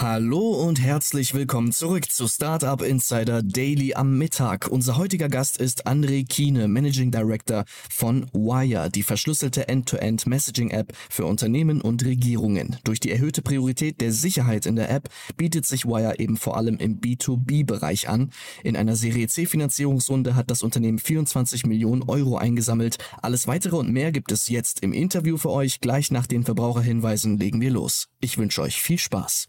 [0.00, 4.68] Hallo und herzlich willkommen zurück zu Startup Insider Daily am Mittag.
[4.68, 11.80] Unser heutiger Gast ist André Kiene, Managing Director von Wire, die verschlüsselte End-to-End-Messaging-App für Unternehmen
[11.80, 12.76] und Regierungen.
[12.84, 16.76] Durch die erhöhte Priorität der Sicherheit in der App bietet sich Wire eben vor allem
[16.76, 18.30] im B2B-Bereich an.
[18.62, 22.98] In einer Serie C-Finanzierungsrunde hat das Unternehmen 24 Millionen Euro eingesammelt.
[23.20, 25.80] Alles weitere und mehr gibt es jetzt im Interview für euch.
[25.80, 28.06] Gleich nach den Verbraucherhinweisen legen wir los.
[28.20, 29.48] Ich wünsche euch viel Spaß.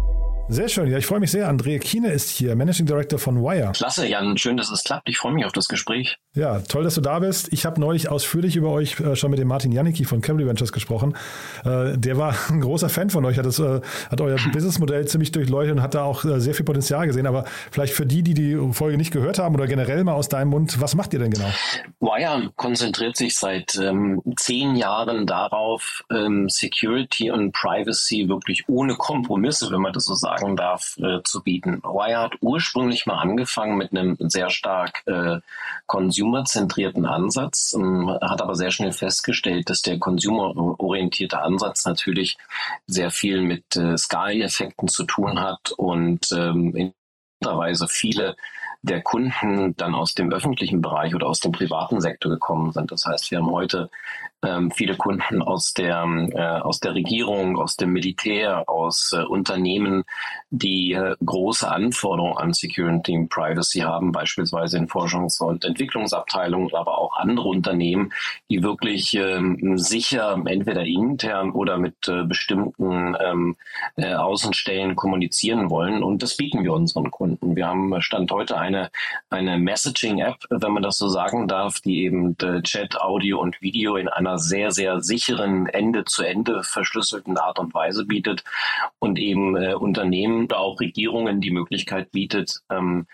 [0.51, 1.47] Sehr schön, ja, ich freue mich sehr.
[1.47, 3.71] Andrea Kiene ist hier, Managing Director von Wire.
[3.71, 5.07] Klasse, Jan, schön, dass es klappt.
[5.07, 6.17] Ich freue mich auf das Gespräch.
[6.35, 7.53] Ja, toll, dass du da bist.
[7.53, 10.73] Ich habe neulich ausführlich über euch äh, schon mit dem Martin Janicki von Camry Ventures
[10.73, 11.15] gesprochen.
[11.63, 15.31] Äh, der war ein großer Fan von euch, hat, das, äh, hat euer Businessmodell ziemlich
[15.31, 17.27] durchleuchtet und hat da auch äh, sehr viel Potenzial gesehen.
[17.27, 20.49] Aber vielleicht für die, die die Folge nicht gehört haben oder generell mal aus deinem
[20.49, 21.49] Mund, was macht ihr denn genau?
[22.01, 29.71] Wire konzentriert sich seit ähm, zehn Jahren darauf, ähm, Security und Privacy wirklich ohne Kompromisse,
[29.71, 31.81] wenn man das so sagen darf, äh, zu bieten.
[31.83, 35.39] Wire hat ursprünglich mal angefangen mit einem sehr stark äh,
[35.85, 42.37] consumerzentrierten Ansatz, ähm, hat aber sehr schnell festgestellt, dass der consumerorientierte Ansatz natürlich
[42.87, 46.93] sehr viel mit äh, Skaleneffekten zu tun hat und ähm, in
[47.43, 48.35] Weise viele
[48.83, 52.91] der Kunden dann aus dem öffentlichen Bereich oder aus dem privaten Sektor gekommen sind.
[52.91, 53.89] Das heißt, wir haben heute
[54.43, 56.03] ähm, viele Kunden aus der,
[56.33, 60.03] äh, aus der Regierung, aus dem Militär, aus äh, Unternehmen,
[60.49, 66.97] die äh, große Anforderungen an Security und Privacy haben, beispielsweise in Forschungs- und Entwicklungsabteilungen, aber
[66.97, 68.11] auch andere Unternehmen,
[68.49, 73.55] die wirklich ähm, sicher entweder intern oder mit äh, bestimmten ähm,
[73.95, 76.03] äh, Außenstellen kommunizieren wollen.
[76.03, 77.55] Und das bieten wir unseren Kunden.
[77.55, 78.89] Wir haben Stand heute eine,
[79.29, 83.95] eine Messaging-App, wenn man das so sagen darf, die eben äh, Chat, Audio und Video
[83.95, 88.43] in einer sehr, sehr sicheren Ende-zu-Ende verschlüsselten Art und Weise bietet
[88.99, 93.07] und eben äh, Unternehmen oder auch Regierungen die Möglichkeit bietet, ähm,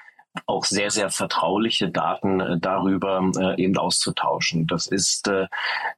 [0.46, 4.68] auch sehr, sehr vertrauliche Daten äh, darüber äh, eben auszutauschen.
[4.68, 5.48] Das ist äh,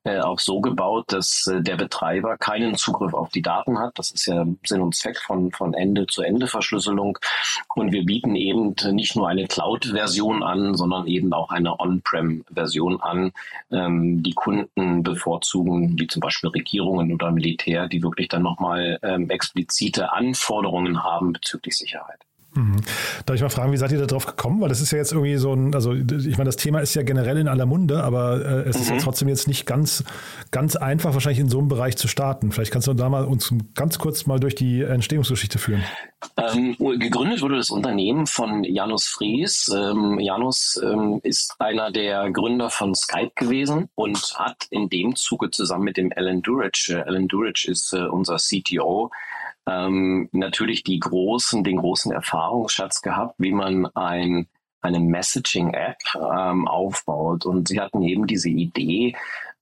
[0.04, 3.98] äh auch so gebaut, dass äh, der Betreiber keinen Zugriff auf die Daten hat.
[3.98, 7.18] Das ist ja Sinn und Zweck von, von Ende-zu-Ende-Verschlüsselung.
[7.76, 13.32] Und wir bieten eben nicht nur eine Cloud-Version an, sondern eben auch eine On-Prem-Version an,
[13.72, 19.30] ähm, die Kunden bevorzugen, wie zum Beispiel Regierungen oder Militär, die wirklich dann nochmal ähm,
[19.30, 22.29] explizite Anforderungen haben bezüglich Sicherheit.
[22.54, 22.78] Mhm.
[23.26, 24.60] Darf ich mal fragen, wie seid ihr da drauf gekommen?
[24.62, 27.04] Weil das ist ja jetzt irgendwie so ein, also ich meine, das Thema ist ja
[27.04, 28.82] generell in aller Munde, aber äh, es mhm.
[28.82, 30.04] ist ja trotzdem jetzt nicht ganz,
[30.52, 32.52] ganz einfach, wahrscheinlich in so einem Bereich zu starten.
[32.52, 35.84] Vielleicht kannst du da mal uns ganz kurz mal durch die Entstehungsgeschichte führen.
[36.38, 39.72] Ähm, gegründet wurde das Unternehmen von Janus Fries.
[39.74, 45.52] Ähm, Janus ähm, ist einer der Gründer von Skype gewesen und hat in dem Zuge
[45.52, 49.12] zusammen mit dem Alan Durich, äh, Alan Durich ist äh, unser CTO,
[49.70, 54.48] ähm, natürlich die großen, den großen Erfahrungsschatz gehabt, wie man ein
[54.82, 57.46] eine Messaging-App ähm, aufbaut.
[57.46, 59.16] Und sie hatten eben diese Idee,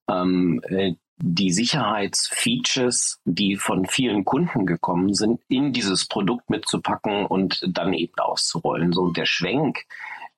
[0.08, 7.64] ähm, äh, die Sicherheitsfeatures, die von vielen Kunden gekommen sind, in dieses Produkt mitzupacken und
[7.68, 8.94] dann eben auszurollen.
[8.94, 9.86] So der Schwenk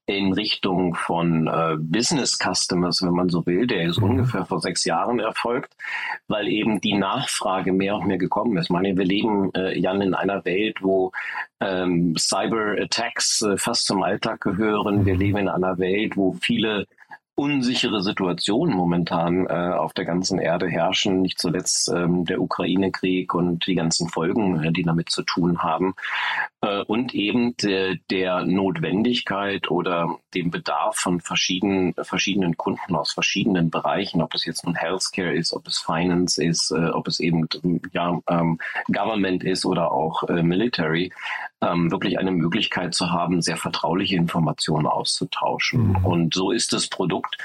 [0.09, 4.09] in Richtung von äh, Business Customers, wenn man so will, der ist mhm.
[4.09, 5.75] ungefähr vor sechs Jahren erfolgt,
[6.27, 8.65] weil eben die Nachfrage mehr und mehr gekommen ist.
[8.65, 11.11] Ich meine, wir leben, äh, Jan, in einer Welt, wo
[11.59, 15.06] ähm, Cyber Attacks äh, fast zum Alltag gehören.
[15.06, 15.19] Wir mhm.
[15.19, 16.88] leben in einer Welt, wo viele
[17.39, 23.65] unsichere Situationen momentan äh, auf der ganzen Erde herrschen, nicht zuletzt ähm, der Ukraine-Krieg und
[23.65, 25.94] die ganzen Folgen, äh, die damit zu tun haben,
[26.61, 33.69] äh, und eben de, der Notwendigkeit oder dem Bedarf von verschiedenen, verschiedenen Kunden aus verschiedenen
[33.69, 37.47] Bereichen, ob es jetzt nun Healthcare ist, ob es Finance ist, äh, ob es eben
[37.94, 41.11] ja, ähm, Government ist oder auch äh, Military,
[41.61, 45.89] ähm, wirklich eine Möglichkeit zu haben, sehr vertrauliche Informationen auszutauschen.
[45.89, 46.06] Mhm.
[46.06, 47.38] Und so ist das Produkt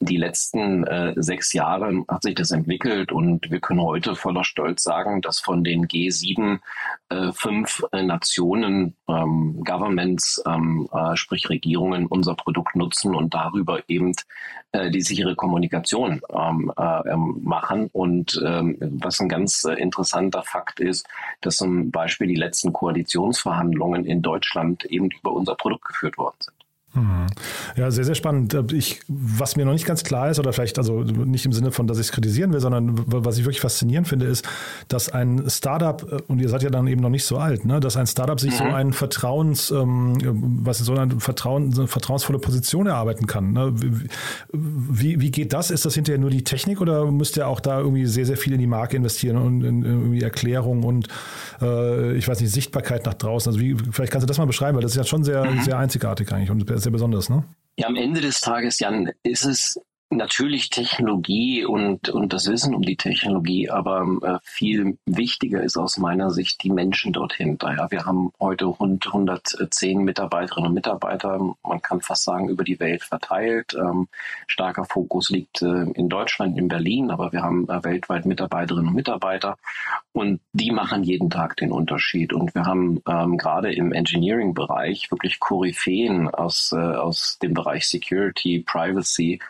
[0.00, 4.82] die letzten äh, sechs Jahre hat sich das entwickelt und wir können heute voller Stolz
[4.82, 6.58] sagen, dass von den G7
[7.08, 13.80] äh, fünf äh, Nationen, ähm, Governments, ähm, äh, sprich Regierungen, unser Produkt nutzen und darüber
[13.88, 14.12] eben
[14.72, 17.88] äh, die sichere Kommunikation ähm, äh, ähm, machen.
[17.92, 21.06] Und ähm, was ein ganz äh, interessanter Fakt ist,
[21.40, 26.55] dass zum Beispiel die letzten Koalitionsverhandlungen in Deutschland eben über unser Produkt geführt worden sind.
[26.96, 27.26] Hm.
[27.76, 28.72] Ja, sehr, sehr spannend.
[28.72, 31.86] Ich, was mir noch nicht ganz klar ist, oder vielleicht also nicht im Sinne von,
[31.86, 34.48] dass ich es kritisieren will, sondern was ich wirklich faszinierend finde, ist,
[34.88, 37.80] dass ein Startup, äh, und ihr seid ja dann eben noch nicht so alt, ne,
[37.80, 38.56] dass ein Startup sich mhm.
[38.56, 40.16] so ein Vertrauens, ähm,
[40.64, 43.52] was so eine, Vertrauen, so eine vertrauensvolle Position erarbeiten kann.
[43.52, 43.74] Ne?
[44.52, 45.70] Wie, wie geht das?
[45.70, 48.54] Ist das hinterher nur die Technik oder müsst ihr auch da irgendwie sehr, sehr viel
[48.54, 51.08] in die Marke investieren und in, in irgendwie Erklärung und
[51.60, 53.50] äh, ich weiß nicht, Sichtbarkeit nach draußen?
[53.50, 55.62] Also wie, vielleicht kannst du das mal beschreiben, weil das ist ja schon sehr, mhm.
[55.62, 57.44] sehr einzigartig eigentlich und sehr besonders, ne?
[57.78, 62.82] Ja, am Ende des Tages, Jan, ist es Natürlich Technologie und, und das Wissen um
[62.82, 67.58] die Technologie, aber äh, viel wichtiger ist aus meiner Sicht die Menschen dorthin.
[67.58, 72.78] Daher, wir haben heute rund 110 Mitarbeiterinnen und Mitarbeiter, man kann fast sagen, über die
[72.78, 73.74] Welt verteilt.
[73.74, 74.06] Ähm,
[74.46, 78.94] starker Fokus liegt äh, in Deutschland, in Berlin, aber wir haben äh, weltweit Mitarbeiterinnen und
[78.94, 79.56] Mitarbeiter
[80.12, 82.32] und die machen jeden Tag den Unterschied.
[82.32, 88.60] Und wir haben ähm, gerade im Engineering-Bereich wirklich Koryphäen aus, äh, aus dem Bereich Security,
[88.60, 89.40] Privacy,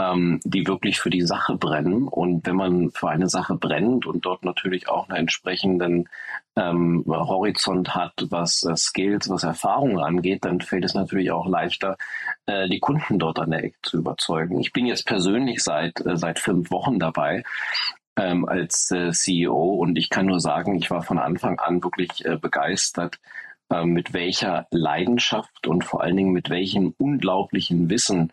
[0.00, 2.08] ähm, die wirklich für die Sache brennen.
[2.08, 6.08] Und wenn man für eine Sache brennt und dort natürlich auch einen entsprechenden
[6.56, 11.98] ähm, Horizont hat, was äh, Skills, was Erfahrungen angeht, dann fällt es natürlich auch leichter,
[12.46, 14.58] äh, die Kunden dort an der Ecke zu überzeugen.
[14.60, 17.44] Ich bin jetzt persönlich seit, äh, seit fünf Wochen dabei
[18.16, 22.24] ähm, als äh, CEO und ich kann nur sagen, ich war von Anfang an wirklich
[22.24, 23.18] äh, begeistert,
[23.70, 28.32] äh, mit welcher Leidenschaft und vor allen Dingen mit welchem unglaublichen Wissen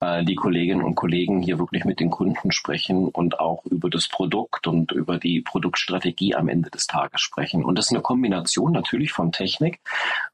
[0.00, 4.66] die Kolleginnen und Kollegen hier wirklich mit den Kunden sprechen und auch über das Produkt
[4.66, 7.64] und über die Produktstrategie am Ende des Tages sprechen.
[7.64, 9.80] Und das ist eine Kombination natürlich von Technik.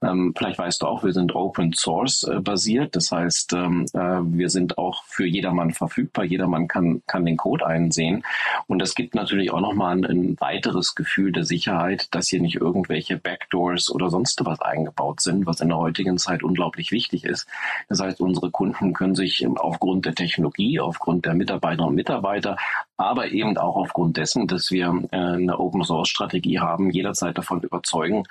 [0.02, 2.96] Ähm, vielleicht weißt du auch, wir sind Open Source äh, basiert.
[2.96, 6.24] Das heißt, ähm, äh, wir sind auch für jedermann verfügbar.
[6.24, 8.24] Jedermann kann, kann den Code einsehen.
[8.66, 12.56] Und das gibt natürlich auch nochmal ein, ein weiteres Gefühl der Sicherheit, dass hier nicht
[12.56, 17.46] irgendwelche Backdoors oder sonst was eingebaut sind, was in der heutigen Zeit unglaublich wichtig ist.
[17.88, 22.56] Das heißt, unsere Kunden können sich aufgrund der Technologie, aufgrund der Mitarbeiterinnen und Mitarbeiter,
[23.02, 27.60] aber eben auch aufgrund dessen, dass wir äh, eine Open Source Strategie haben, jederzeit davon
[27.62, 28.24] überzeugen,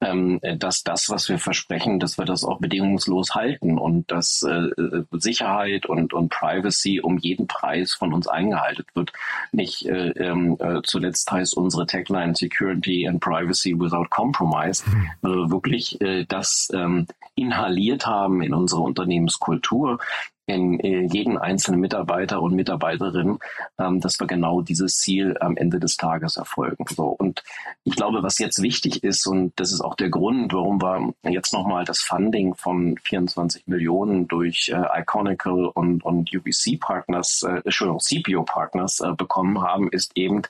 [0.00, 4.68] ähm, dass das, was wir versprechen, dass wir das auch bedingungslos halten und dass äh,
[5.12, 9.12] Sicherheit und, und Privacy um jeden Preis von uns eingehalten wird.
[9.52, 15.10] Nicht äh, ähm, äh, zuletzt heißt unsere Tagline Security and Privacy without Compromise, mhm.
[15.22, 19.98] also wirklich äh, das ähm, inhaliert haben in unsere Unternehmenskultur,
[20.46, 23.38] in äh, jeden einzelnen Mitarbeiter und Mitarbeiterin,
[23.78, 26.84] ähm, dass wir genau dieses Ziel am Ende des Tages erfolgen.
[26.88, 27.42] So und
[27.84, 31.52] ich glaube, was jetzt wichtig ist und das ist auch der Grund, warum wir jetzt
[31.52, 38.00] nochmal das Funding von 24 Millionen durch äh, Iconical und und UBC Partners, äh, Entschuldigung,
[38.00, 40.42] CPO Partners äh, bekommen haben, ist eben,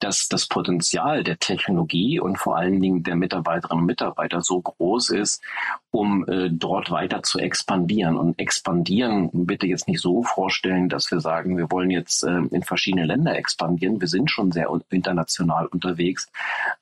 [0.00, 5.10] dass das Potenzial der Technologie und vor allen Dingen der Mitarbeiterinnen und Mitarbeiter so groß
[5.10, 5.42] ist,
[5.94, 11.20] um äh, dort weiter zu expandieren und expandieren bitte jetzt nicht so vorstellen, dass wir
[11.20, 14.00] sagen, wir wollen jetzt äh, in verschiedene Länder expandieren.
[14.00, 16.28] Wir sind schon sehr international unterwegs.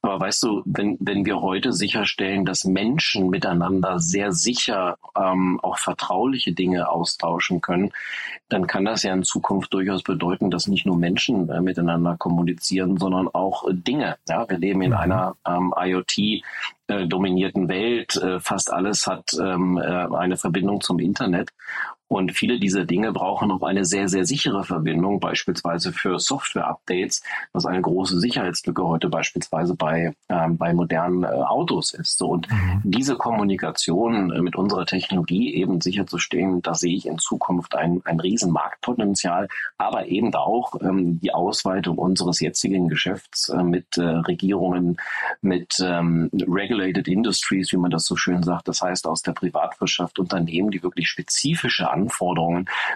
[0.00, 5.76] Aber weißt du, wenn, wenn wir heute sicherstellen, dass Menschen miteinander sehr sicher ähm, auch
[5.76, 7.92] vertrauliche Dinge austauschen können,
[8.48, 12.96] dann kann das ja in Zukunft durchaus bedeuten, dass nicht nur Menschen äh, miteinander kommunizieren,
[12.96, 14.16] sondern auch Dinge.
[14.26, 14.96] Ja, wir leben in mhm.
[14.96, 16.42] einer ähm, IoT
[16.88, 18.16] dominierten Welt.
[18.16, 21.50] Äh, fast alles hat ähm, äh, eine Verbindung zum Internet.
[22.12, 27.22] Und viele dieser Dinge brauchen noch eine sehr, sehr sichere Verbindung, beispielsweise für Software-Updates,
[27.54, 32.18] was eine große Sicherheitslücke heute beispielsweise bei, ähm, bei modernen äh, Autos ist.
[32.18, 32.82] So, und mhm.
[32.84, 38.20] diese Kommunikation äh, mit unserer Technologie eben sicherzustellen, da sehe ich in Zukunft ein, ein
[38.20, 44.98] Riesenmarktpotenzial, aber eben auch ähm, die Ausweitung unseres jetzigen Geschäfts äh, mit äh, Regierungen,
[45.40, 48.68] mit ähm, Regulated Industries, wie man das so schön sagt.
[48.68, 52.01] Das heißt aus der Privatwirtschaft Unternehmen, die wirklich spezifische Anforderungen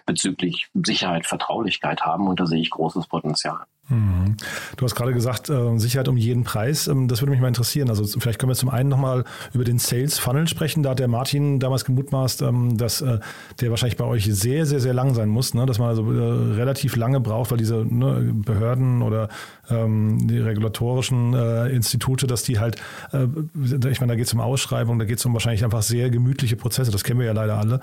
[0.06, 3.66] bezüglich Sicherheit, Vertraulichkeit haben und da sehe ich großes Potenzial.
[3.88, 4.36] Mhm.
[4.76, 6.88] Du hast gerade gesagt, äh, Sicherheit um jeden Preis.
[6.88, 7.88] Ähm, das würde mich mal interessieren.
[7.88, 9.24] Also vielleicht können wir zum einen nochmal
[9.54, 10.82] über den Sales Funnel sprechen.
[10.82, 13.20] Da hat der Martin damals gemutmaßt, ähm, dass äh,
[13.60, 15.66] der wahrscheinlich bei euch sehr, sehr, sehr lang sein muss, ne?
[15.66, 19.28] dass man also äh, relativ lange braucht, weil diese ne, Behörden oder
[19.70, 21.34] ähm, die regulatorischen
[21.66, 22.76] Institute, dass die halt,
[23.12, 26.56] ich meine, da geht es um Ausschreibung, da geht es um wahrscheinlich einfach sehr gemütliche
[26.56, 26.90] Prozesse.
[26.90, 27.80] Das kennen wir ja leider alle.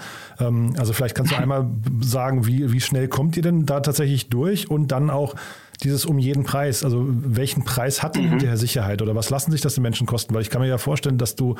[0.77, 1.67] Also vielleicht kannst du einmal
[2.01, 5.35] sagen, wie, wie schnell kommt ihr denn da tatsächlich durch und dann auch
[5.81, 8.29] dieses um jeden Preis, also welchen Preis hat denn mhm.
[8.31, 10.33] hinterher Sicherheit oder was lassen sich das den Menschen kosten?
[10.33, 11.55] Weil ich kann mir ja vorstellen, dass du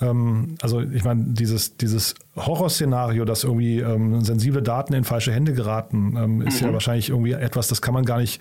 [0.00, 5.54] ähm, also ich meine, dieses, dieses Horrorszenario, dass irgendwie ähm, sensible Daten in falsche Hände
[5.54, 6.68] geraten, ähm, ist mhm.
[6.68, 8.40] ja wahrscheinlich irgendwie etwas, das kann man gar nicht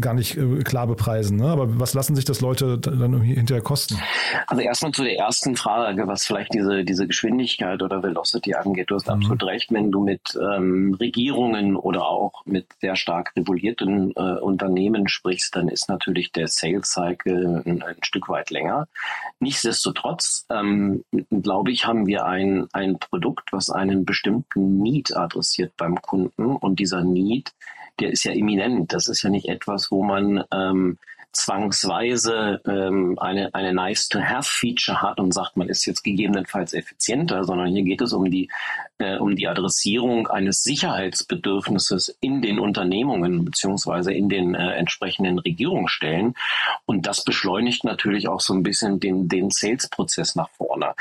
[0.00, 1.38] gar nicht äh, klar bepreisen.
[1.38, 1.46] Ne?
[1.46, 3.98] Aber was lassen sich das Leute dann hinterher kosten?
[4.46, 8.90] Also erstmal zu der ersten Frage, was vielleicht diese, diese Geschwindigkeit oder Velocity angeht.
[8.90, 9.14] Du hast mhm.
[9.14, 15.08] absolut recht, wenn du mit ähm, Regierungen oder auch mit sehr stark regulierten äh, Unternehmen
[15.08, 18.88] sprichst, dann ist natürlich der Sales Cycle ein, ein Stück weit länger.
[19.40, 26.00] Nichtsdestotrotz, ähm, glaube ich, haben wir ein, ein Produkt, was einen bestimmten Need adressiert beim
[26.00, 27.52] Kunden und dieser Need
[28.00, 28.92] der ist ja eminent.
[28.92, 30.98] Das ist ja nicht etwas, wo man ähm,
[31.36, 37.82] zwangsweise ähm, eine, eine Nice-to-Have-Feature hat und sagt, man ist jetzt gegebenenfalls effizienter, sondern hier
[37.82, 38.48] geht es um die,
[38.98, 46.34] äh, um die Adressierung eines Sicherheitsbedürfnisses in den Unternehmungen beziehungsweise in den äh, entsprechenden Regierungsstellen.
[46.86, 50.94] Und das beschleunigt natürlich auch so ein bisschen den, den Sales-Prozess nach vorne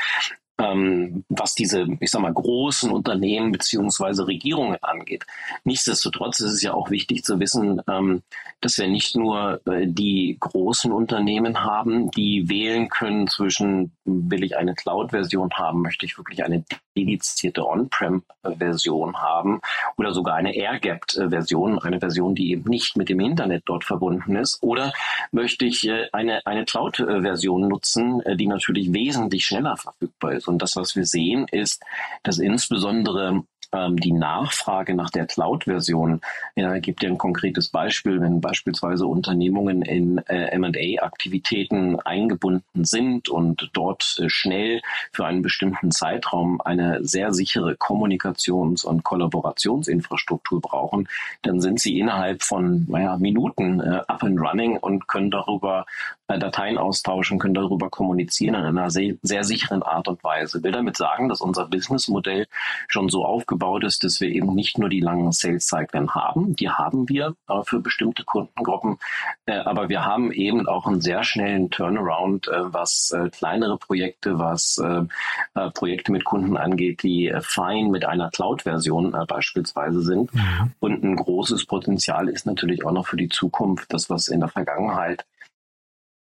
[0.57, 5.25] ähm, was diese, ich sag mal, großen Unternehmen beziehungsweise Regierungen angeht.
[5.63, 8.23] Nichtsdestotrotz ist es ja auch wichtig zu wissen, ähm,
[8.61, 14.57] dass wir nicht nur äh, die großen Unternehmen haben, die wählen können zwischen, will ich
[14.57, 16.63] eine Cloud-Version haben, möchte ich wirklich eine
[16.95, 19.59] dedizierte On-Prem-Version haben
[19.97, 24.63] oder sogar eine Air-Gapped-Version, eine Version, die eben nicht mit dem Internet dort verbunden ist,
[24.63, 24.93] oder
[25.31, 30.44] möchte ich äh, eine, eine Cloud-Version nutzen, äh, die natürlich wesentlich schneller verfügbar ist.
[30.47, 31.83] Und das, was wir sehen, ist,
[32.23, 33.43] dass insbesondere
[33.91, 36.21] die Nachfrage nach der Cloud-Version.
[36.55, 43.69] Ja, gibt ja ein konkretes Beispiel, wenn beispielsweise Unternehmungen in äh, M&A-Aktivitäten eingebunden sind und
[43.73, 51.07] dort äh, schnell für einen bestimmten Zeitraum eine sehr sichere Kommunikations- und Kollaborationsinfrastruktur brauchen,
[51.41, 55.85] dann sind sie innerhalb von naja, Minuten äh, up and running und können darüber
[56.27, 60.57] äh, Dateien austauschen, können darüber kommunizieren in einer sehr, sehr sicheren Art und Weise.
[60.57, 62.47] Ich will damit sagen, dass unser Businessmodell
[62.87, 67.09] schon so aufgebaut ist, dass wir eben nicht nur die langen Sales-Zyklen haben, die haben
[67.09, 68.97] wir äh, für bestimmte Kundengruppen,
[69.45, 74.39] äh, aber wir haben eben auch einen sehr schnellen Turnaround, äh, was äh, kleinere Projekte,
[74.39, 80.33] was äh, Projekte mit Kunden angeht, die fein mit einer Cloud-Version beispielsweise sind.
[80.33, 80.71] Mhm.
[80.79, 84.49] Und ein großes Potenzial ist natürlich auch noch für die Zukunft, das was in der
[84.49, 85.25] Vergangenheit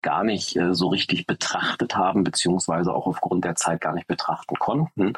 [0.03, 4.55] gar nicht äh, so richtig betrachtet haben, beziehungsweise auch aufgrund der Zeit gar nicht betrachten
[4.55, 5.13] konnten,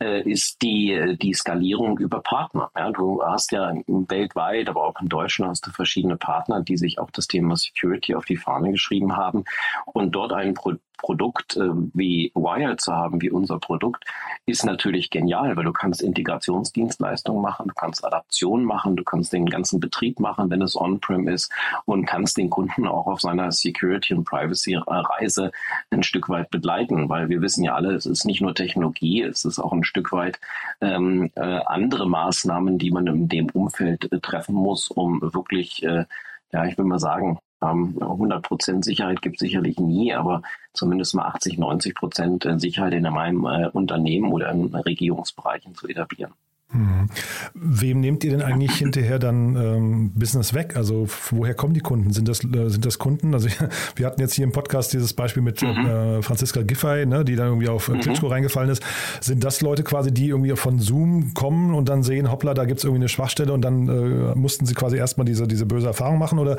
[0.00, 2.70] äh, ist die, äh, die Skalierung über Partner.
[2.76, 6.98] Ja, du hast ja weltweit, aber auch in Deutschland hast du verschiedene Partner, die sich
[7.00, 9.44] auch das Thema Security auf die Fahne geschrieben haben
[9.86, 14.04] und dort ein Pro Produkt äh, wie Wire zu haben, wie unser Produkt,
[14.46, 19.46] ist natürlich genial, weil du kannst Integrationsdienstleistungen machen, du kannst Adaption machen, du kannst den
[19.46, 21.52] ganzen Betrieb machen, wenn es on-prem ist
[21.84, 25.52] und kannst den Kunden auch auf seiner Security- und Privacy-Reise
[25.90, 29.44] ein Stück weit begleiten, weil wir wissen ja alle, es ist nicht nur Technologie, es
[29.44, 30.38] ist auch ein Stück weit
[30.80, 36.04] ähm, äh, andere Maßnahmen, die man in dem Umfeld äh, treffen muss, um wirklich äh,
[36.52, 37.38] ja, ich will mal sagen,
[37.70, 40.42] 100 Prozent Sicherheit gibt es sicherlich nie, aber
[40.72, 45.88] zumindest mal 80, 90 Prozent äh, Sicherheit in meinem äh, Unternehmen oder in Regierungsbereichen zu
[45.88, 46.34] etablieren.
[46.72, 47.08] Mhm.
[47.54, 50.76] Wem nehmt ihr denn eigentlich hinterher dann ähm, Business weg?
[50.76, 52.12] Also woher kommen die Kunden?
[52.12, 53.34] Sind das, äh, sind das Kunden?
[53.34, 53.48] Also
[53.96, 55.68] wir hatten jetzt hier im Podcast dieses Beispiel mit mhm.
[55.68, 58.00] äh, Franziska Giffey, ne, die dann irgendwie auf mhm.
[58.00, 58.82] Klitschko reingefallen ist.
[59.20, 62.78] Sind das Leute quasi, die irgendwie von Zoom kommen und dann sehen, hoppla, da gibt
[62.78, 66.18] es irgendwie eine Schwachstelle und dann äh, mussten sie quasi erstmal diese, diese böse Erfahrung
[66.18, 66.40] machen?
[66.40, 66.56] Oder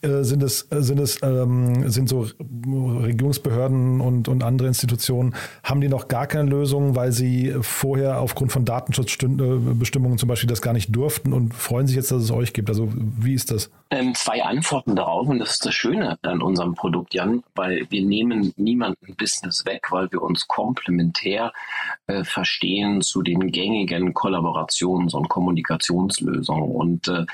[0.00, 5.88] äh, sind es, sind es ähm, sind so Regierungsbehörden und, und andere Institutionen, haben die
[5.88, 10.72] noch gar keine Lösung, weil sie vorher aufgrund von Datenschutzstünden Bestimmungen zum Beispiel das gar
[10.72, 12.68] nicht durften und freuen sich jetzt, dass es euch gibt?
[12.68, 13.70] Also wie ist das?
[13.90, 18.04] Ähm, zwei Antworten darauf und das ist das Schöne an unserem Produkt, Jan, weil wir
[18.04, 21.52] nehmen niemanden Business weg, weil wir uns komplementär
[22.06, 26.70] äh, verstehen zu den gängigen Kollaborations- und Kommunikationslösungen.
[26.70, 27.26] Und äh,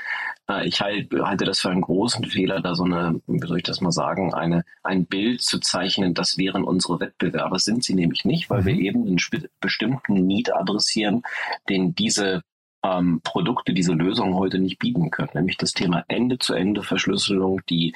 [0.63, 3.91] ich halte das für einen großen Fehler, da so eine, wie soll ich das mal
[3.91, 7.59] sagen, eine, ein Bild zu zeichnen, das wären unsere Wettbewerber.
[7.59, 8.81] Sind sie nämlich nicht, weil wir mhm.
[8.81, 9.17] eben einen
[9.59, 11.23] bestimmten Need adressieren,
[11.67, 12.43] den diese
[12.83, 17.93] ähm, Produkte, diese Lösungen heute nicht bieten können, nämlich das Thema Ende-zu-Ende-Verschlüsselung, die,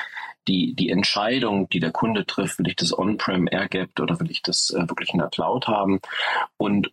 [0.48, 4.42] die, die Entscheidung, die der Kunde trifft, will ich das On-Prem air-gapped oder will ich
[4.42, 6.00] das äh, wirklich in der Cloud haben
[6.58, 6.90] und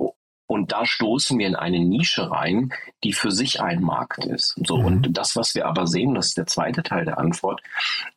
[0.49, 2.73] und da stoßen wir in eine Nische rein,
[3.05, 4.59] die für sich ein Markt ist.
[4.67, 4.87] So, mhm.
[4.87, 7.61] und das, was wir aber sehen, das ist der zweite Teil der Antwort,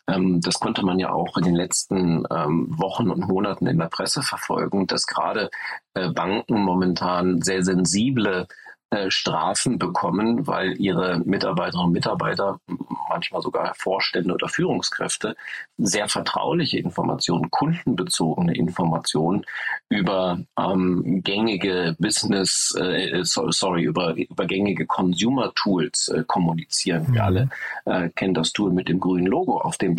[0.08, 3.90] ähm, das konnte man ja auch in den letzten ähm, Wochen und Monaten in der
[3.90, 5.52] Presse verfolgen, dass gerade
[5.94, 8.48] äh, Banken momentan sehr sensible
[9.08, 12.60] Strafen bekommen, weil ihre Mitarbeiterinnen und Mitarbeiter,
[13.10, 15.36] manchmal sogar Vorstände oder Führungskräfte,
[15.78, 19.46] sehr vertrauliche Informationen, kundenbezogene Informationen
[19.90, 27.06] über ähm, gängige Business, äh, sorry, über, über gängige Consumer Tools äh, kommunizieren.
[27.08, 27.14] Mhm.
[27.14, 27.50] Wir alle
[27.86, 29.96] äh, kennen das Tool mit dem grünen Logo auf dem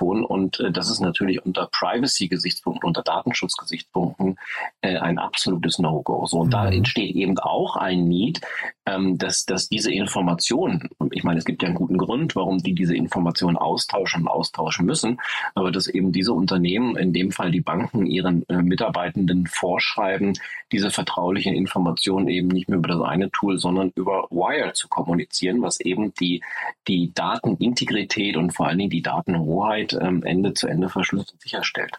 [0.00, 4.38] und äh, das ist natürlich unter Privacy-Gesichtspunkten, unter Datenschutz-Gesichtspunkten
[4.80, 6.26] äh, ein absolutes No-Go.
[6.26, 6.50] So, und mhm.
[6.50, 8.40] da entsteht eben auch ein Need,
[8.86, 12.74] ähm, dass, dass diese Informationen, ich meine, es gibt ja einen guten Grund, warum die
[12.74, 15.20] diese Informationen austauschen und austauschen müssen,
[15.54, 20.32] aber dass eben diese Unternehmen, in dem Fall die Banken, ihren äh, Mitarbeitenden vorschreiben,
[20.72, 25.62] diese vertraulichen Informationen eben nicht mehr über das eine Tool, sondern über Wire zu kommunizieren,
[25.62, 26.42] was eben die,
[26.88, 31.98] die Datenintegrität und vor allen Dingen die Datenhoheit ähm, Ende zu Ende verschlüsselt sicherstellt.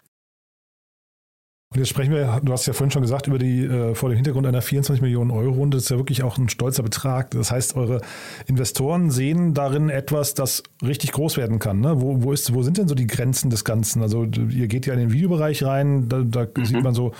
[1.74, 4.14] Und jetzt sprechen wir, du hast ja vorhin schon gesagt, über die äh, vor dem
[4.14, 5.76] Hintergrund einer 24 Millionen Euro Runde.
[5.76, 7.32] Das ist ja wirklich auch ein stolzer Betrag.
[7.32, 8.00] Das heißt, eure
[8.46, 11.80] Investoren sehen darin etwas, das richtig groß werden kann.
[11.80, 12.00] Ne?
[12.00, 14.02] Wo, wo, ist, wo sind denn so die Grenzen des Ganzen?
[14.02, 16.64] Also ihr geht ja in den Videobereich rein, da, da mhm.
[16.64, 17.10] sieht man so,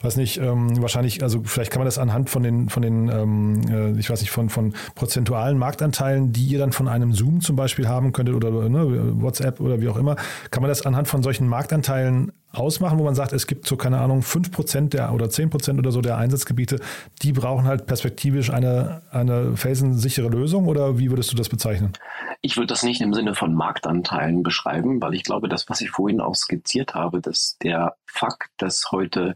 [0.00, 3.60] weiß nicht, ähm, wahrscheinlich, also vielleicht kann man das anhand von den, von den, ähm,
[3.70, 7.56] äh, ich weiß nicht, von, von prozentualen Marktanteilen, die ihr dann von einem Zoom zum
[7.56, 10.16] Beispiel haben könntet oder ne, WhatsApp oder wie auch immer,
[10.50, 13.98] kann man das anhand von solchen Marktanteilen ausmachen, wo man sagt, es gibt so, keine
[13.98, 16.80] Ahnung, 5% der oder 10% oder so der Einsatzgebiete,
[17.22, 21.92] die brauchen halt perspektivisch eine, eine felsensichere Lösung oder wie würdest du das bezeichnen?
[22.40, 25.90] Ich würde das nicht im Sinne von Marktanteilen beschreiben, weil ich glaube, das, was ich
[25.90, 29.34] vorhin auch skizziert habe, dass der Fakt, dass heute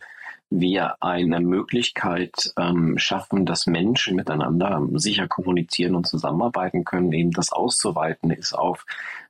[0.61, 7.53] wir eine Möglichkeit ähm, schaffen, dass Menschen miteinander sicher kommunizieren und zusammenarbeiten können, eben das
[7.53, 8.85] auszuweiten ist auf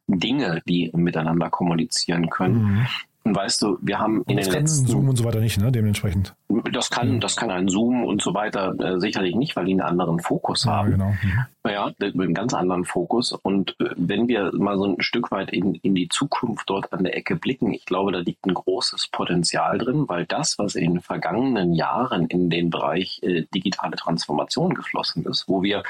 [0.08, 2.62] Dinge, die miteinander kommunizieren können.
[2.62, 2.86] Mhm.
[3.24, 5.70] Und weißt du, wir haben in den letzten Zoom und so weiter nicht, ne?
[5.70, 6.34] Dementsprechend.
[6.72, 9.80] Das kann, das kann ein Zoom und so weiter äh, sicherlich nicht, weil die einen
[9.80, 10.90] anderen Fokus ja, haben.
[10.92, 11.10] Genau.
[11.22, 11.46] Mhm.
[11.64, 13.30] Ja, mit einem ganz anderen Fokus.
[13.30, 17.04] Und äh, wenn wir mal so ein Stück weit in, in die Zukunft dort an
[17.04, 20.94] der Ecke blicken, ich glaube, da liegt ein großes Potenzial drin, weil das, was in
[20.94, 25.84] den vergangenen Jahren in den Bereich äh, digitale Transformation geflossen ist, wo wir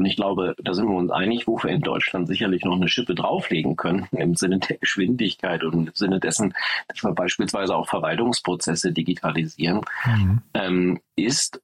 [0.00, 2.88] und ich glaube, da sind wir uns einig, wo wir in Deutschland sicherlich noch eine
[2.88, 6.54] Schippe drauflegen können, im Sinne der Geschwindigkeit und im Sinne dessen,
[6.88, 10.42] dass wir beispielsweise auch Verwaltungsprozesse digitalisieren, mhm.
[10.54, 11.60] ähm, ist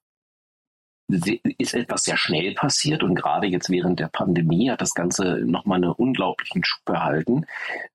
[1.09, 5.77] ist etwas sehr schnell passiert und gerade jetzt während der Pandemie hat das Ganze nochmal
[5.77, 7.47] einen unglaublichen Schub erhalten.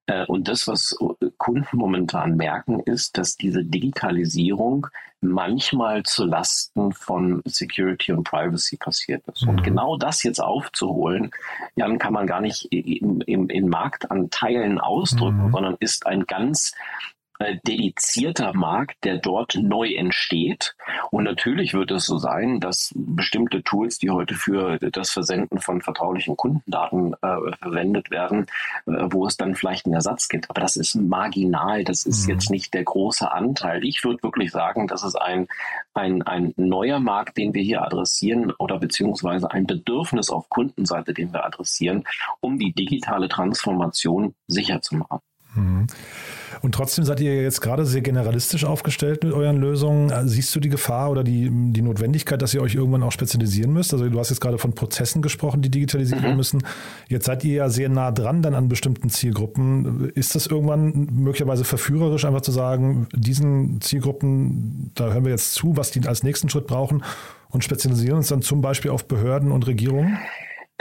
[0.05, 0.95] Äh, und das, was
[1.37, 4.87] Kunden momentan merken, ist, dass diese Digitalisierung
[5.21, 9.43] manchmal zu Lasten von Security und Privacy passiert ist.
[9.43, 9.63] Und mhm.
[9.63, 11.31] genau das jetzt aufzuholen,
[11.75, 15.51] Jan, kann man gar nicht im, im, in Marktanteilen ausdrücken, mhm.
[15.51, 17.20] sondern ist ein ganz äh,
[17.65, 20.75] dedizierter Markt, der dort neu entsteht.
[21.09, 25.81] Und natürlich wird es so sein, dass bestimmte Tools, die heute für das Versenden von
[25.81, 28.47] vertraulichen Kundendaten äh, verwendet werden,
[28.87, 30.49] äh, wo es dann vielleicht einen Ersatz gibt.
[30.49, 32.33] Aber das ist marginal, das ist mhm.
[32.33, 33.83] jetzt nicht der große Anteil.
[33.83, 35.47] Ich würde wirklich sagen, das ist ein,
[35.93, 41.33] ein, ein neuer Markt, den wir hier adressieren oder beziehungsweise ein Bedürfnis auf Kundenseite, den
[41.33, 42.03] wir adressieren,
[42.39, 45.19] um die digitale Transformation sicher zu machen.
[45.55, 45.87] Mhm.
[46.61, 50.11] Und trotzdem seid ihr jetzt gerade sehr generalistisch aufgestellt mit euren Lösungen.
[50.27, 53.93] Siehst du die Gefahr oder die, die Notwendigkeit, dass ihr euch irgendwann auch spezialisieren müsst?
[53.93, 56.37] Also du hast jetzt gerade von Prozessen gesprochen, die digitalisiert werden mhm.
[56.37, 56.63] müssen.
[57.07, 60.09] Jetzt seid ihr ja sehr nah dran dann an bestimmten Zielgruppen.
[60.13, 65.77] Ist das irgendwann möglicherweise verführerisch, einfach zu sagen, diesen Zielgruppen, da hören wir jetzt zu,
[65.77, 67.03] was die als nächsten Schritt brauchen
[67.49, 70.17] und spezialisieren uns dann zum Beispiel auf Behörden und Regierungen?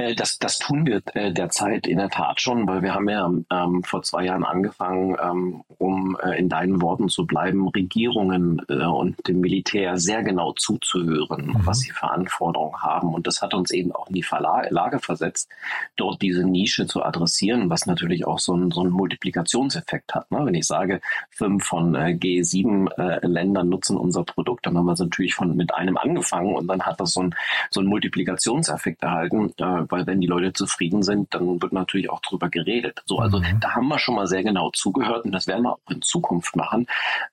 [0.01, 3.31] Äh, das, das tun wir äh, derzeit in der Tat schon, weil wir haben ja
[3.51, 8.85] ähm, vor zwei Jahren angefangen, ähm, um äh, in deinen Worten zu bleiben, Regierungen äh,
[8.85, 11.67] und dem Militär sehr genau zuzuhören, mhm.
[11.67, 13.13] was sie für Anforderungen haben.
[13.13, 15.51] Und das hat uns eben auch in die Verla Lage versetzt,
[15.97, 20.31] dort diese Nische zu adressieren, was natürlich auch so, ein, so einen Multiplikationseffekt hat.
[20.31, 20.41] Ne?
[20.45, 25.01] Wenn ich sage, fünf von äh, G7-Ländern äh, nutzen unser Produkt, dann haben wir es
[25.01, 27.35] natürlich von, mit einem angefangen und dann hat das so, ein,
[27.71, 29.53] so einen Multiplikationseffekt erhalten
[29.91, 33.03] weil wenn die Leute zufrieden sind, dann wird natürlich auch drüber geredet.
[33.07, 33.61] So, also mhm.
[33.61, 36.57] da haben wir schon mal sehr genau zugehört und das werden wir auch in Zukunft
[36.57, 36.87] machen.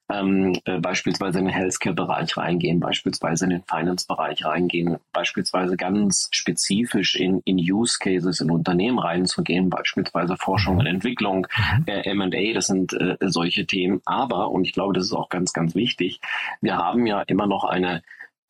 [0.10, 7.16] Ähm, äh, beispielsweise in den Healthcare-Bereich reingehen, beispielsweise in den Finance-Bereich reingehen, beispielsweise ganz spezifisch
[7.16, 10.80] in, in Use Cases in Unternehmen reinzugehen, beispielsweise Forschung mhm.
[10.80, 11.84] und Entwicklung, mhm.
[11.88, 14.02] äh, M&A, das sind äh, solche Themen.
[14.06, 16.22] Aber, und ich glaube, das ist auch ganz, ganz wichtig,
[16.62, 18.02] wir haben ja immer noch eine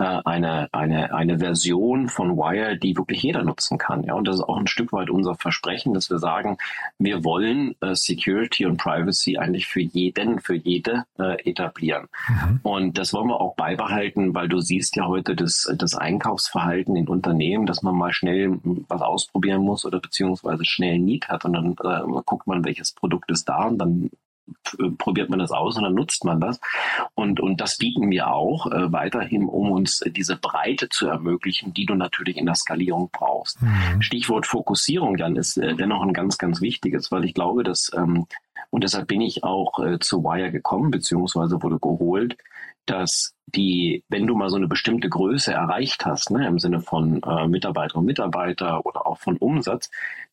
[0.05, 4.03] eine, eine, eine Version von Wire, die wirklich jeder nutzen kann.
[4.03, 6.57] Ja, und das ist auch ein Stück weit unser Versprechen, dass wir sagen,
[6.99, 12.07] wir wollen äh, Security und Privacy eigentlich für jeden, für jede äh, etablieren.
[12.27, 12.59] Mhm.
[12.63, 17.07] Und das wollen wir auch beibehalten, weil du siehst ja heute das, das Einkaufsverhalten in
[17.07, 21.71] Unternehmen, dass man mal schnell was ausprobieren muss oder beziehungsweise schnell Need hat und dann
[21.83, 24.09] äh, guckt man, welches Produkt ist da und dann
[24.97, 26.59] probiert man das aus und dann nutzt man das.
[27.15, 31.85] Und, und das bieten wir auch äh, weiterhin, um uns diese Breite zu ermöglichen, die
[31.85, 33.61] du natürlich in der Skalierung brauchst.
[33.61, 34.01] Mhm.
[34.01, 38.27] Stichwort Fokussierung, Jan, ist äh, dennoch ein ganz, ganz wichtiges, weil ich glaube, dass, ähm,
[38.69, 42.37] und deshalb bin ich auch äh, zu Wire gekommen, beziehungsweise wurde geholt,
[42.85, 47.21] dass die, wenn du mal so eine bestimmte Größe erreicht hast, ne, im Sinne von
[47.23, 49.89] äh, Mitarbeiter und Mitarbeiter oder auch von Umsatz,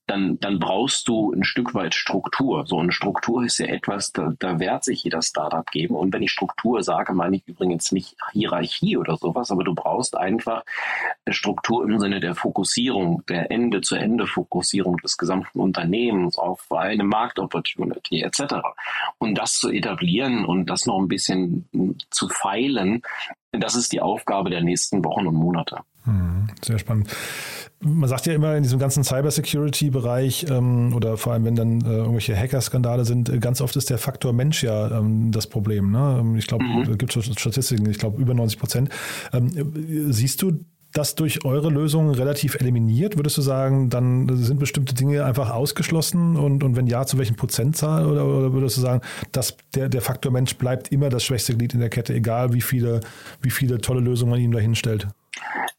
[0.07, 2.67] dann, dann brauchst du ein Stück weit Struktur.
[2.67, 5.95] So eine Struktur ist ja etwas, da, da wehrt sich jeder Startup geben.
[5.97, 10.17] Und wenn ich Struktur sage, meine ich übrigens nicht Hierarchie oder sowas, aber du brauchst
[10.17, 10.63] einfach
[11.29, 18.57] Struktur im Sinne der Fokussierung, der Ende-zu-Ende-Fokussierung des gesamten Unternehmens auf eine Marktopportunity etc.
[19.19, 21.69] Und das zu etablieren und das noch ein bisschen
[22.11, 23.03] zu feilen,
[23.53, 25.79] das ist die Aufgabe der nächsten Wochen und Monate.
[26.05, 27.09] Hm, sehr spannend
[27.85, 31.97] man sagt ja immer in diesem ganzen Cybersecurity-Bereich ähm, oder vor allem, wenn dann äh,
[31.97, 35.91] irgendwelche Hacker-Skandale sind, äh, ganz oft ist der Faktor Mensch ja ähm, das Problem.
[35.91, 36.19] Ne?
[36.21, 36.85] Ähm, ich glaube, mhm.
[36.85, 38.89] da gibt es Statistiken, ich glaube über 90 Prozent.
[39.33, 39.73] Ähm,
[40.11, 43.17] siehst du das durch eure Lösung relativ eliminiert?
[43.17, 47.37] Würdest du sagen, dann sind bestimmte Dinge einfach ausgeschlossen und, und wenn ja, zu welchen
[47.37, 48.07] Prozentzahl?
[48.07, 51.75] Oder, oder würdest du sagen, dass der, der Faktor Mensch bleibt immer das schwächste Glied
[51.75, 53.01] in der Kette, egal wie viele,
[53.43, 55.09] wie viele tolle Lösungen man ihm dahin stellt?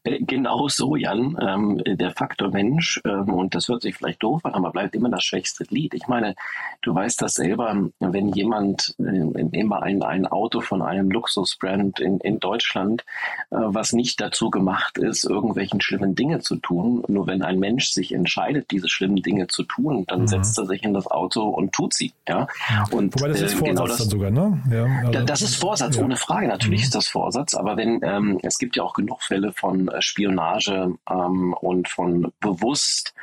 [0.04, 1.36] Äh, genau so, Jan.
[1.40, 5.10] Ähm, der Faktor Mensch, ähm, und das hört sich vielleicht doof an, aber bleibt immer
[5.10, 5.94] das schwächste Glied.
[5.94, 6.34] Ich meine,
[6.82, 12.18] du weißt das selber, wenn jemand, äh, immer ein, ein Auto von einem Luxusbrand in,
[12.20, 13.02] in Deutschland,
[13.50, 17.90] äh, was nicht dazu gemacht ist, irgendwelchen schlimmen Dinge zu tun, nur wenn ein Mensch
[17.90, 20.28] sich entscheidet, diese schlimmen Dinge zu tun, dann mhm.
[20.28, 22.12] setzt er sich in das Auto und tut sie.
[22.28, 22.46] Ja?
[22.90, 24.62] Und, Wobei das ist äh, Vorsatz genau das, dann sogar, ne?
[24.70, 26.04] Ja, also, das ist Vorsatz, ja.
[26.04, 26.48] ohne Frage.
[26.48, 26.84] Natürlich mhm.
[26.84, 30.94] ist das Vorsatz, aber wenn, ähm, es gibt ja auch genug Fälle von äh, Spionage
[31.10, 33.14] ähm, und von bewusst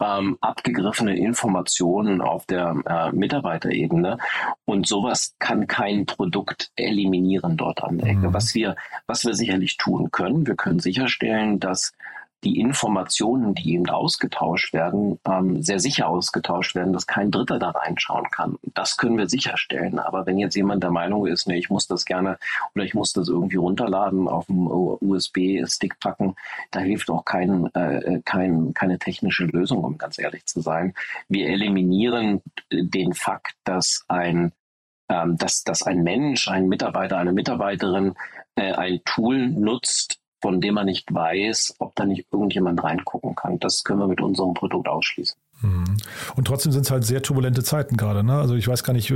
[0.00, 4.18] ähm, abgegriffene Informationen auf der äh, Mitarbeiterebene.
[4.64, 8.28] Und sowas kann kein Produkt eliminieren dort an der Ecke.
[8.28, 8.34] Mhm.
[8.34, 11.92] Was wir, was wir sicherlich tun können, wir können sicherstellen, dass
[12.44, 17.70] die Informationen, die eben ausgetauscht werden, ähm, sehr sicher ausgetauscht werden, dass kein Dritter da
[17.70, 18.58] reinschauen kann.
[18.74, 19.98] Das können wir sicherstellen.
[19.98, 22.38] Aber wenn jetzt jemand der Meinung ist, nee, ich muss das gerne
[22.74, 26.36] oder ich muss das irgendwie runterladen, auf dem USB-Stick packen,
[26.70, 30.94] da hilft auch kein, äh, kein, keine technische Lösung, um ganz ehrlich zu sein.
[31.28, 34.52] Wir eliminieren den Fakt, dass ein
[35.10, 38.14] ähm, dass, dass ein Mensch, ein Mitarbeiter, eine Mitarbeiterin
[38.56, 43.58] äh, ein Tool nutzt, von dem man nicht weiß, ob da nicht irgendjemand reingucken kann.
[43.58, 45.36] Das können wir mit unserem Produkt ausschließen.
[45.60, 45.96] Mhm.
[46.36, 48.22] Und trotzdem sind es halt sehr turbulente Zeiten gerade.
[48.22, 48.34] Ne?
[48.34, 49.14] Also ich weiß gar nicht, äh,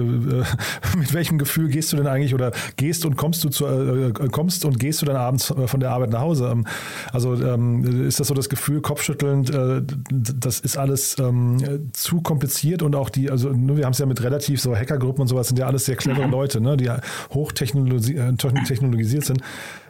[0.97, 4.13] mit welchem Gefühl gehst du denn eigentlich oder gehst und kommst du zu, äh, äh,
[4.31, 6.51] kommst und gehst du dann abends von der Arbeit nach Hause?
[6.51, 6.67] Ähm,
[7.13, 12.83] also ähm, ist das so das Gefühl, kopfschüttelnd, äh, das ist alles ähm, zu kompliziert
[12.83, 15.49] und auch die, also ne, wir haben es ja mit relativ so Hackergruppen und sowas,
[15.49, 16.27] sind ja alles sehr clevere.
[16.33, 16.77] Leute, ne?
[16.77, 16.91] die
[17.35, 19.43] hochtechnologisiert sind.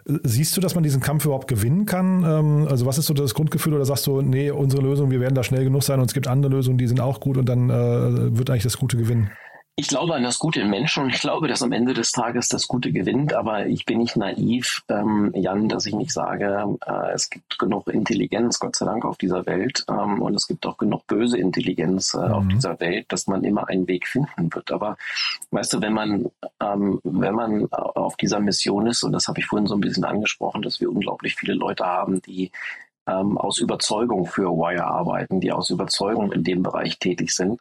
[0.04, 2.24] Siehst du, dass man diesen Kampf überhaupt gewinnen kann?
[2.24, 5.34] Ähm, also was ist so das Grundgefühl oder sagst du, nee, unsere Lösung, wir werden
[5.34, 7.70] da schnell genug sein und es gibt andere Lösungen, die sind auch gut und dann
[7.70, 9.30] äh, wird eigentlich das Gute gewinnen?
[9.74, 12.48] Ich glaube an das Gute im Menschen und ich glaube, dass am Ende des Tages
[12.48, 17.12] das Gute gewinnt, aber ich bin nicht naiv, ähm, Jan, dass ich nicht sage, äh,
[17.14, 20.76] es gibt genug Intelligenz, Gott sei Dank, auf dieser Welt ähm, und es gibt auch
[20.76, 22.32] genug böse Intelligenz äh, mhm.
[22.34, 24.70] auf dieser Welt, dass man immer einen Weg finden wird.
[24.72, 24.98] Aber
[25.52, 26.26] weißt du, wenn man,
[26.60, 30.04] ähm, wenn man auf dieser Mission ist, und das habe ich vorhin so ein bisschen
[30.04, 32.52] angesprochen, dass wir unglaublich viele Leute haben, die
[33.06, 37.60] ähm, aus Überzeugung für Wire arbeiten, die aus Überzeugung in dem Bereich tätig sind,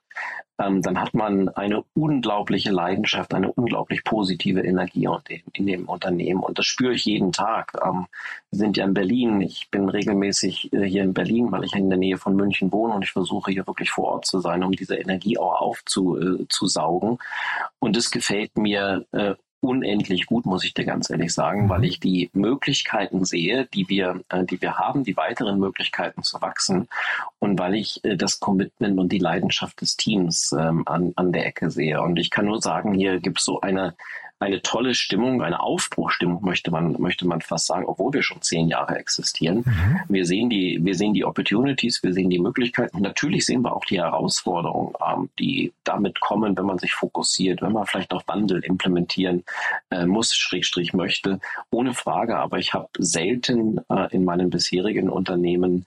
[0.61, 5.07] ähm, dann hat man eine unglaubliche Leidenschaft, eine unglaublich positive Energie
[5.53, 6.41] in dem Unternehmen.
[6.41, 7.73] Und das spüre ich jeden Tag.
[7.83, 8.07] Ähm,
[8.51, 9.41] wir sind ja in Berlin.
[9.41, 12.93] Ich bin regelmäßig äh, hier in Berlin, weil ich in der Nähe von München wohne
[12.93, 17.13] und ich versuche hier wirklich vor Ort zu sein, um diese Energie auch aufzusaugen.
[17.13, 17.17] Äh,
[17.79, 21.99] und es gefällt mir äh, unendlich gut, muss ich dir ganz ehrlich sagen, weil ich
[21.99, 26.87] die Möglichkeiten sehe, die wir, äh, die wir haben, die weiteren Möglichkeiten zu wachsen
[27.39, 31.45] und weil ich äh, das Commitment und die Leidenschaft des Teams ähm, an, an der
[31.45, 32.01] Ecke sehe.
[32.01, 33.95] Und ich kann nur sagen, hier gibt es so eine
[34.41, 38.67] eine tolle Stimmung, eine Aufbruchstimmung möchte man, möchte man fast sagen, obwohl wir schon zehn
[38.69, 39.57] Jahre existieren.
[39.57, 39.99] Mhm.
[40.09, 42.97] Wir sehen die, wir sehen die Opportunities, wir sehen die Möglichkeiten.
[42.97, 47.61] Und natürlich sehen wir auch die Herausforderungen, ähm, die damit kommen, wenn man sich fokussiert,
[47.61, 49.43] wenn man vielleicht auch Wandel implementieren
[49.91, 51.39] äh, muss, Schrägstrich möchte.
[51.69, 52.37] Ohne Frage.
[52.37, 55.85] Aber ich habe selten äh, in meinen bisherigen Unternehmen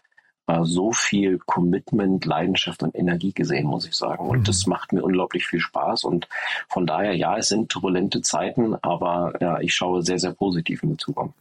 [0.62, 4.28] so viel Commitment, Leidenschaft und Energie gesehen, muss ich sagen.
[4.28, 4.44] Und mhm.
[4.44, 6.04] das macht mir unglaublich viel Spaß.
[6.04, 6.28] Und
[6.68, 10.90] von daher, ja, es sind turbulente Zeiten, aber ja, ich schaue sehr, sehr positiv in
[10.90, 11.34] die Zukunft.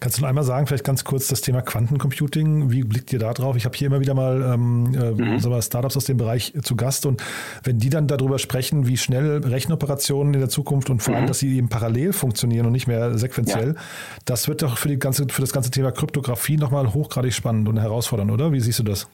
[0.00, 2.70] Kannst du noch einmal sagen, vielleicht ganz kurz das Thema Quantencomputing?
[2.70, 3.56] Wie blickt ihr da drauf?
[3.56, 5.44] Ich habe hier immer wieder mal ähm, äh, mhm.
[5.44, 7.22] wir, Startups aus dem Bereich zu Gast und
[7.62, 11.28] wenn die dann darüber sprechen, wie schnell Rechenoperationen in der Zukunft und vor allem, mhm.
[11.28, 13.80] dass sie eben parallel funktionieren und nicht mehr sequenziell, ja.
[14.24, 17.78] das wird doch für, die ganze, für das ganze Thema Kryptographie nochmal hochgradig spannend und
[17.78, 18.41] herausfordernd, oder?
[18.42, 18.52] Oder?
[18.52, 19.08] Wie siehst du das?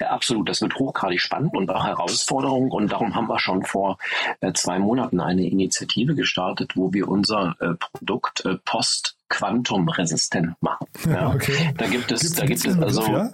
[0.00, 0.48] Ja, absolut.
[0.48, 2.70] Das wird hochgradig spannend und auch Herausforderung.
[2.70, 3.98] Und darum haben wir schon vor
[4.40, 10.86] äh, zwei Monaten eine Initiative gestartet, wo wir unser äh, Produkt äh, post quantumresistent machen.
[11.06, 11.34] Ja.
[11.34, 11.74] Okay.
[11.76, 13.02] Da gibt es, gibt's, da gibt es also.
[13.02, 13.32] Ja?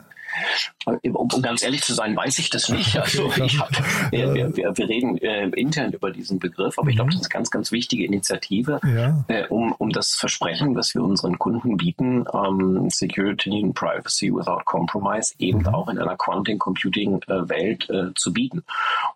[0.85, 2.97] Um, um, ganz ehrlich zu sein, weiß ich das nicht.
[3.09, 3.71] Also hab,
[4.11, 7.13] wir, wir, wir, reden äh, intern über diesen Begriff, aber ich glaube, mhm.
[7.13, 9.25] das ist eine ganz, ganz wichtige Initiative, ja.
[9.29, 14.63] äh, um, um das Versprechen, das wir unseren Kunden bieten, ähm, Security and Privacy without
[14.65, 15.69] Compromise, eben mhm.
[15.69, 18.65] auch in einer Quantum Computing äh, Welt äh, zu bieten.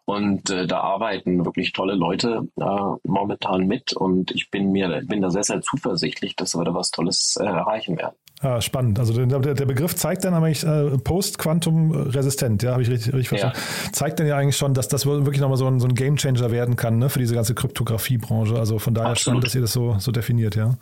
[0.05, 5.23] Und äh, da arbeiten wirklich tolle Leute äh, momentan mit und ich bin mir bin
[5.23, 8.15] da sehr, sehr zuversichtlich, dass wir da was Tolles erreichen werden.
[8.43, 8.99] Ah, spannend.
[8.99, 13.57] Also der, der Begriff zeigt dann eigentlich äh, Post-Quantum-resistent, ja, habe ich richtig, richtig verstanden.
[13.57, 13.93] Ja.
[13.93, 16.75] Zeigt dann ja eigentlich schon, dass das wirklich nochmal so ein, so ein Game-Changer werden
[16.75, 18.59] kann ne, für diese ganze Kryptographie-Branche.
[18.59, 19.23] Also von daher Absolut.
[19.23, 20.75] spannend, dass ihr das so, so definiert, ja.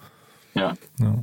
[0.54, 0.72] Ja.
[1.00, 1.16] ja.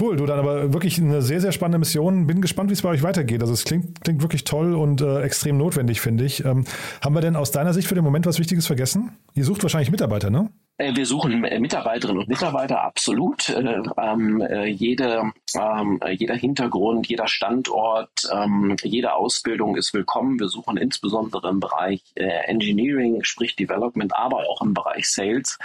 [0.00, 2.26] Cool, du dann aber wirklich eine sehr, sehr spannende Mission.
[2.26, 3.42] Bin gespannt, wie es bei euch weitergeht.
[3.42, 6.44] Also es klingt, klingt wirklich toll und äh, extrem notwendig, finde ich.
[6.44, 6.64] Ähm,
[7.00, 9.12] haben wir denn aus deiner Sicht für den Moment was Wichtiges vergessen?
[9.34, 10.50] Ihr sucht wahrscheinlich Mitarbeiter, ne?
[10.78, 13.48] Äh, wir suchen äh, Mitarbeiterinnen und Mitarbeiter absolut.
[13.50, 20.38] Äh, ähm, äh, jede, ähm, jeder Hintergrund, jeder Standort, ähm, jede Ausbildung ist willkommen.
[20.38, 25.58] Wir suchen insbesondere im Bereich äh, Engineering, sprich Development, aber auch im Bereich Sales.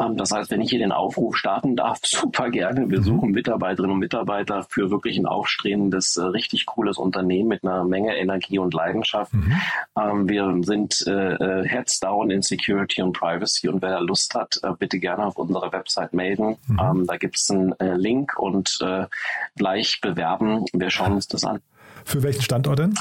[0.00, 2.90] Ähm, das heißt, wenn ich hier den Aufruf starten darf, super gerne.
[2.90, 3.04] Wir mhm.
[3.04, 8.16] suchen Mitarbeiterinnen und Mitarbeiter für wirklich ein aufstrebendes, äh, richtig cooles Unternehmen mit einer Menge
[8.16, 9.32] Energie und Leidenschaft.
[9.34, 9.56] Mhm.
[9.98, 14.72] Ähm, wir sind Heads down in Security und Privacy und wer da Lust hat, äh,
[14.78, 16.56] bitte gerne auf unserer Website melden.
[16.66, 16.80] Mhm.
[16.80, 19.06] Ähm, da gibt es einen äh, Link und äh,
[19.56, 20.64] gleich bewerben.
[20.72, 21.60] Wir schauen uns das an.
[22.04, 22.94] Für welchen Standort denn?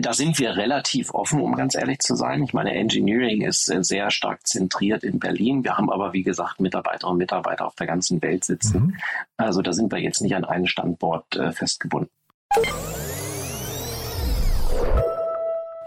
[0.00, 2.42] Da sind wir relativ offen, um ganz ehrlich zu sein.
[2.42, 5.64] Ich meine, Engineering ist sehr stark zentriert in Berlin.
[5.64, 8.78] Wir haben aber, wie gesagt, Mitarbeiterinnen und Mitarbeiter auf der ganzen Welt sitzen.
[8.78, 8.96] Mhm.
[9.36, 12.10] Also da sind wir jetzt nicht an einen Standort äh, festgebunden.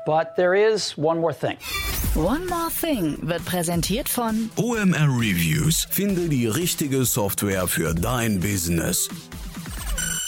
[0.06, 1.58] But there is one more thing.
[2.16, 5.88] One More Thing wird präsentiert von OMR Reviews.
[5.90, 9.08] Finde die richtige Software für dein Business.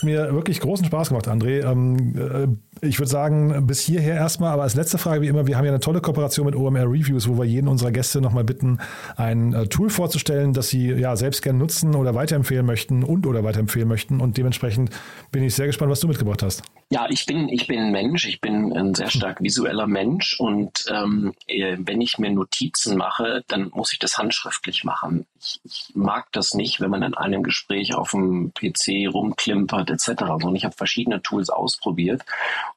[0.03, 1.63] Mir wirklich großen Spaß gemacht, André.
[1.69, 5.57] Ähm, äh, ich würde sagen, bis hierher erstmal, aber als letzte Frage wie immer, wir
[5.57, 8.79] haben ja eine tolle Kooperation mit OMR Reviews, wo wir jeden unserer Gäste nochmal bitten,
[9.15, 13.43] ein äh, Tool vorzustellen, das sie ja selbst gerne nutzen oder weiterempfehlen möchten und oder
[13.43, 14.19] weiterempfehlen möchten.
[14.19, 14.89] Und dementsprechend
[15.31, 16.63] bin ich sehr gespannt, was du mitgebracht hast.
[16.89, 21.33] Ja, ich bin, ich bin Mensch, ich bin ein sehr stark visueller Mensch und ähm,
[21.47, 25.25] äh, wenn ich mir Notizen mache, dann muss ich das handschriftlich machen.
[25.39, 30.23] Ich, ich mag das nicht, wenn man in einem Gespräch auf dem PC rumklimpert etc.
[30.43, 32.23] Und ich habe verschiedene Tools ausprobiert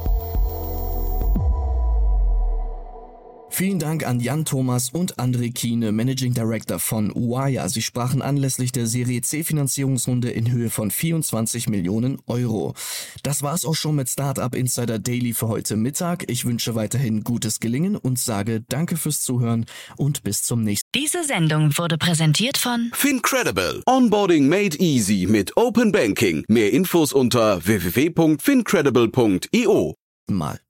[3.53, 7.67] Vielen Dank an Jan Thomas und André Kiene, Managing Director von Wire.
[7.67, 12.75] Sie sprachen anlässlich der Serie C Finanzierungsrunde in Höhe von 24 Millionen Euro.
[13.23, 16.31] Das war's auch schon mit Startup Insider Daily für heute Mittag.
[16.31, 19.65] Ich wünsche weiterhin gutes Gelingen und sage Danke fürs Zuhören
[19.97, 23.83] und bis zum nächsten Diese Sendung wurde präsentiert von Fincredible.
[23.85, 26.45] Onboarding made easy mit Open Banking.
[26.47, 29.95] Mehr Infos unter www.fincredible.io.
[30.29, 30.61] Mal.